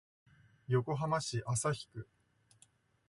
[0.67, 2.07] 横浜市旭区